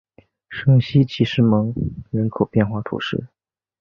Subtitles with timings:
[0.49, 1.75] 圣西吉斯蒙
[2.09, 3.27] 人口变化图示